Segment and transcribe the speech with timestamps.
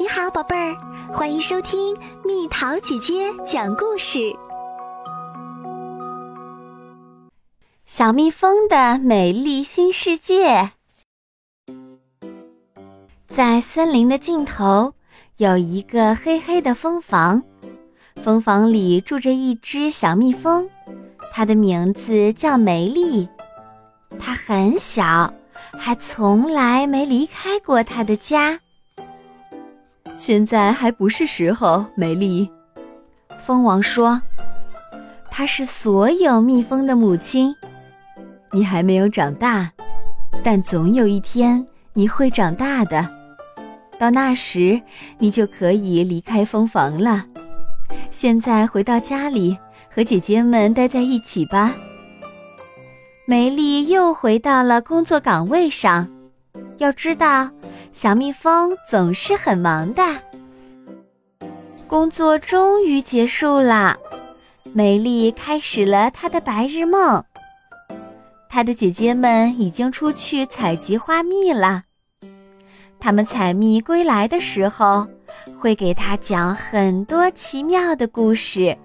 [0.00, 0.76] 你好，宝贝儿，
[1.12, 4.32] 欢迎收听蜜桃姐姐讲故事。
[7.84, 10.70] 小蜜蜂的美丽新世界，
[13.26, 14.94] 在森林的尽头
[15.38, 17.42] 有一个黑黑的蜂房，
[18.22, 20.70] 蜂房里住着一只小蜜蜂，
[21.32, 23.28] 它的名字叫梅丽。
[24.16, 25.34] 它很小，
[25.76, 28.60] 还从来没离开过它的家。
[30.18, 32.50] 现在还不是时候，梅丽。
[33.38, 34.20] 蜂王说
[35.30, 37.54] ：“她是所有蜜蜂的母亲。
[38.50, 39.70] 你还没有长大，
[40.42, 43.08] 但总有一天你会长大的。
[43.96, 44.82] 到那时，
[45.18, 47.24] 你就可以离开蜂房了。
[48.10, 49.56] 现在回到家里，
[49.94, 51.72] 和姐姐们待在一起吧。”
[53.24, 56.08] 梅丽又回到了工作岗位上。
[56.78, 57.48] 要知道。
[57.92, 60.02] 小蜜蜂总是很忙的。
[61.86, 63.96] 工作终于结束了，
[64.72, 67.24] 美丽开始了她的白日梦。
[68.48, 71.82] 她的姐姐们已经出去采集花蜜了。
[73.00, 75.06] 她们采蜜归来的时候，
[75.58, 78.76] 会给她讲很多奇妙的故事。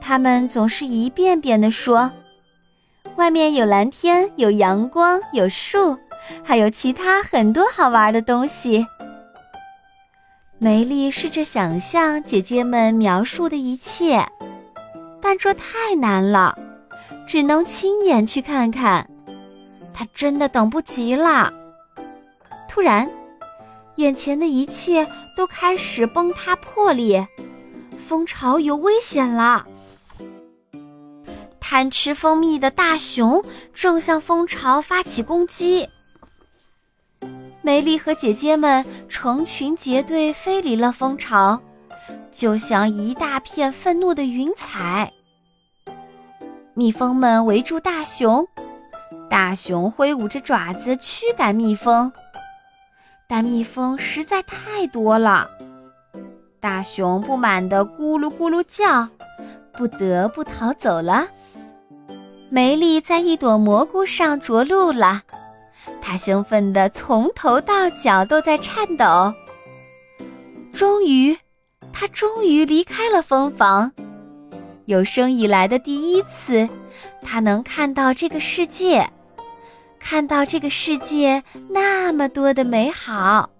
[0.00, 2.10] 她们总是一遍遍地说
[3.16, 5.96] ：“外面有蓝天，有阳光，有树。”
[6.44, 8.86] 还有其他很多好玩的东西。
[10.58, 14.26] 梅丽试着想象姐姐们描述的一切，
[15.20, 16.58] 但这太难了，
[17.26, 19.08] 只能亲眼去看看。
[19.94, 21.52] 她真的等不及了。
[22.68, 23.10] 突然，
[23.96, 27.26] 眼前的一切都开始崩塌破裂，
[27.98, 29.66] 蜂巢有危险了。
[31.58, 35.88] 贪吃蜂蜜的大熊正向蜂巢发起攻击。
[37.62, 41.60] 梅丽和姐姐们成群结队飞离了蜂巢，
[42.32, 45.12] 就像一大片愤怒的云彩。
[46.74, 48.46] 蜜蜂们围住大熊，
[49.28, 52.10] 大熊挥舞着爪子驱赶蜜蜂，
[53.28, 55.46] 但蜜蜂实在太多了。
[56.60, 59.06] 大熊不满地咕噜咕噜叫，
[59.72, 61.28] 不得不逃走了。
[62.48, 65.22] 梅丽在一朵蘑菇上着陆了。
[66.00, 69.32] 他兴奋的从头到脚都在颤抖。
[70.72, 71.36] 终于，
[71.92, 73.92] 他终于离开了蜂房。
[74.86, 76.68] 有生以来的第一次，
[77.22, 79.08] 他能看到这个世界，
[79.98, 83.50] 看到这个世界那么多的美好，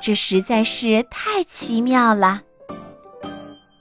[0.00, 2.42] 这实在是太奇妙了。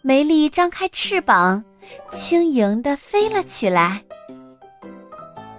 [0.01, 1.63] 梅丽张开翅膀，
[2.11, 4.03] 轻盈地飞了起来。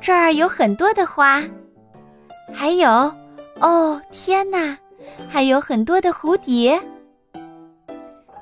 [0.01, 1.43] 这儿有很多的花。
[2.53, 2.89] 还有，
[3.61, 4.77] 哦天哪，
[5.29, 6.81] 还有很多的蝴蝶。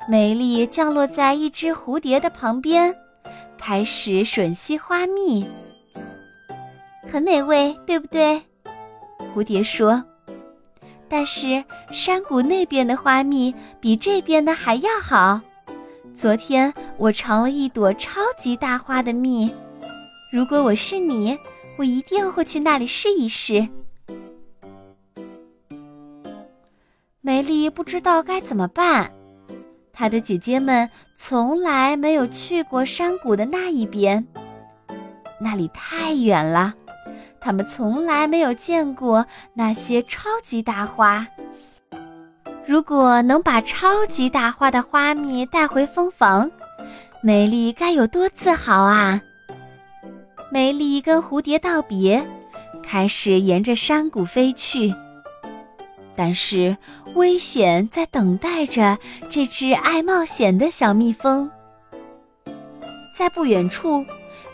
[0.09, 2.95] 美丽降落在一只蝴蝶的旁边，
[3.57, 5.47] 开始吮吸花蜜，
[7.11, 8.43] 很美味，对不对？
[9.35, 10.03] 蝴蝶说。
[11.09, 15.41] 但是山谷那边的花蜜比这边的还要好。
[16.15, 19.55] 昨天我尝了一朵超级大花的蜜，
[20.33, 21.39] 如果我是你，
[21.77, 23.69] 我一定会去那里试一试。
[27.25, 29.09] 梅丽不知道该怎么办，
[29.93, 34.27] 她的姐姐们从来没有去过山谷的那一边，
[35.41, 36.75] 那里太远了，
[37.41, 39.25] 他们从来没有见过
[39.55, 41.25] 那些超级大花。
[42.67, 46.51] 如果能把超级大花的花蜜带回蜂房，
[47.23, 49.21] 梅丽该有多自豪啊！
[50.51, 52.27] 梅丽跟蝴蝶道别，
[52.83, 54.93] 开始沿着山谷飞去。
[56.15, 56.77] 但是，
[57.15, 58.99] 危险在等待着
[59.31, 61.51] 这只爱冒险的小蜜蜂。
[63.17, 64.05] 在不远处，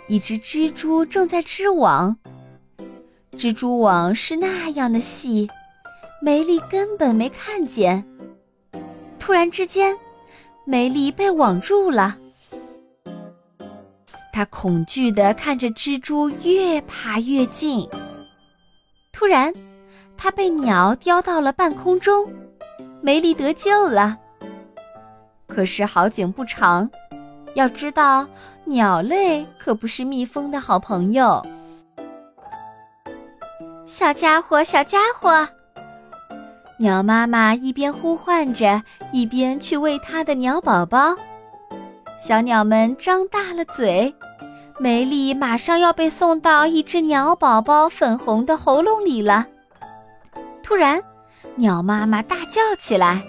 [0.07, 2.17] 一只蜘蛛正在织网。
[3.37, 5.49] 蜘蛛网是那样的细，
[6.23, 8.05] 梅丽根本没看见。
[9.19, 9.97] 突然之间，
[10.65, 12.17] 梅丽被网住了。
[14.33, 17.89] 她恐惧地看着蜘蛛越爬越近。
[19.13, 19.53] 突然。
[20.19, 22.29] 它被鸟叼到了半空中，
[23.01, 24.19] 梅丽得救了。
[25.47, 26.91] 可是好景不长，
[27.55, 28.27] 要知道，
[28.65, 31.43] 鸟类可不是蜜蜂的好朋友。
[33.87, 35.49] 小家伙，小家伙，
[36.79, 38.83] 鸟妈妈一边呼唤着，
[39.13, 41.17] 一边去喂它的鸟宝宝。
[42.19, 44.13] 小鸟们张大了嘴，
[44.79, 49.47] 梅丽马上要被送到一只鸟宝宝粉红的喉咙里了。
[50.69, 51.03] 突然，
[51.57, 53.23] 鸟妈妈大叫起来，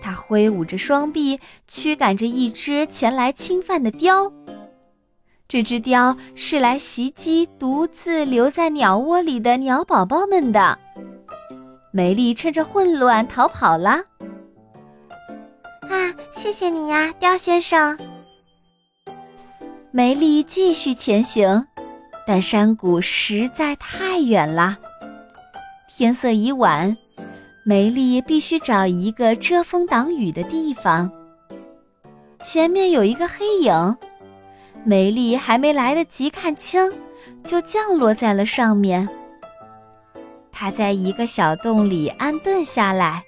[0.00, 4.32] 它挥舞着双臂，驱赶着一只前来侵犯的雕。
[5.48, 10.78] 这只雕是来袭击独自留在鸟窝里的鸟宝宝们的。
[11.90, 14.04] 梅丽趁着混乱逃跑了。
[15.90, 17.98] 啊，谢谢你呀，雕先生。
[19.90, 21.66] 梅丽继续前行，
[22.24, 24.78] 但山谷实在太远了。
[25.98, 26.94] 天色已晚，
[27.64, 31.10] 梅丽必须找一个遮风挡雨的地方。
[32.38, 33.96] 前面有一个黑影。
[34.84, 36.92] 梅丽还没来得及看清，
[37.42, 39.08] 就降落在了上面。
[40.52, 43.24] 她在一个小洞里安顿下来，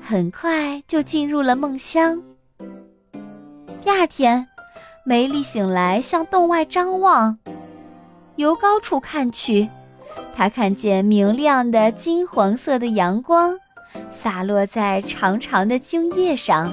[0.00, 2.22] 很快就进入了梦乡。
[3.82, 4.48] 第二天，
[5.04, 7.36] 梅丽醒来，向洞外张望，
[8.36, 9.68] 由高处看去，
[10.34, 13.56] 她看见明亮的金黄色的阳光
[14.10, 16.72] 洒落在长长的茎叶上。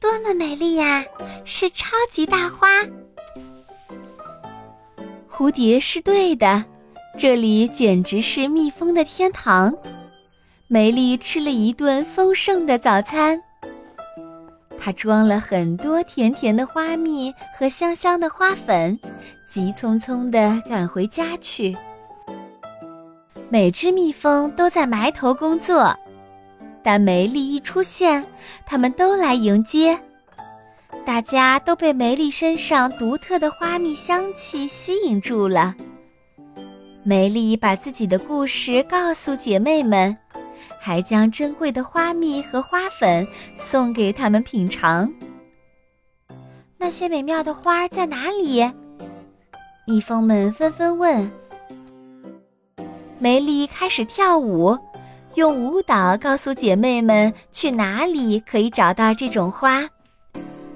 [0.00, 1.04] 多么美丽呀！
[1.44, 2.68] 是超级大花。
[5.30, 6.64] 蝴蝶是对的，
[7.18, 9.74] 这里简直是蜜蜂的天堂。
[10.68, 13.40] 梅丽吃了一顿丰盛的早餐，
[14.78, 18.98] 她装了很多甜甜的花蜜和香香的花粉，
[19.48, 21.76] 急匆匆地赶回家去。
[23.48, 25.96] 每只蜜蜂都在埋头工作。
[26.82, 28.24] 但梅丽一出现，
[28.64, 29.98] 他们都来迎接。
[31.04, 35.74] 大家都被梅丽身上独特的花蜜香气吸引住了。
[37.02, 40.16] 梅丽把自己的故事告诉姐妹们，
[40.80, 43.26] 还将珍贵的花蜜和花粉
[43.56, 45.12] 送给他们品尝。
[46.78, 48.68] 那些美妙的花在哪里？
[49.86, 51.28] 蜜蜂们纷纷问。
[53.18, 54.76] 梅丽开始跳舞。
[55.34, 59.86] 用舞蹈告诉姐妹们去哪里可以找到这种花，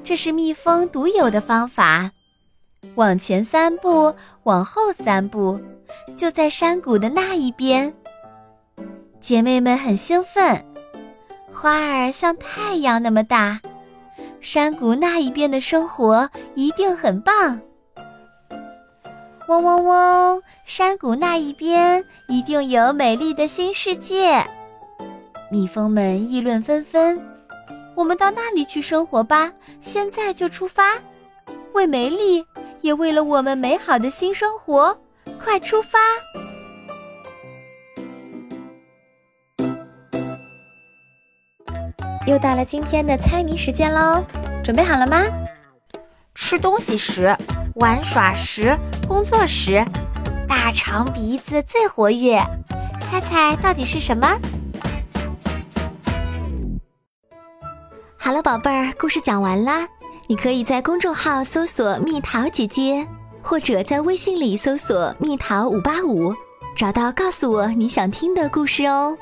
[0.05, 2.11] 这是蜜蜂独有的方法。
[2.95, 5.59] 往前三步，往后三步，
[6.15, 7.91] 就在山谷的那一边。
[9.19, 10.63] 姐妹们很兴奋，
[11.53, 13.61] 花儿像太阳那么大，
[14.43, 17.59] 山谷那一边的生活一定很棒。
[19.51, 20.41] 嗡嗡嗡！
[20.65, 24.47] 山谷那一边一定有美丽的新世界，
[25.51, 27.21] 蜜蜂们议论纷纷。
[27.97, 30.97] 我们到那里去生活吧，现在就出发，
[31.73, 32.47] 为美丽，
[32.81, 34.97] 也为了我们美好的新生活，
[35.43, 35.99] 快出发！
[42.25, 44.25] 又到了今天的猜谜时间喽，
[44.63, 45.25] 准备好了吗？
[46.37, 47.37] 吃东西时。
[47.77, 48.77] 玩耍时、
[49.07, 49.85] 工作时，
[50.49, 52.43] 大长鼻子最活跃。
[53.01, 54.27] 猜猜到底是什么？
[58.17, 59.87] 好了，宝贝儿，故事讲完啦。
[60.27, 63.07] 你可以在公众号搜索“蜜桃姐姐”，
[63.43, 66.35] 或者在微信里搜索“蜜桃五八五”，
[66.77, 69.17] 找到告诉我你想听的故事哦。